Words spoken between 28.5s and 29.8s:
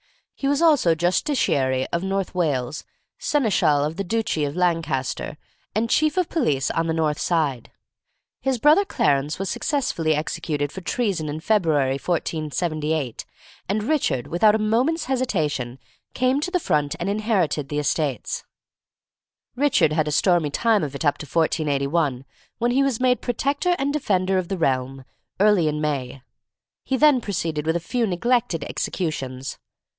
executions.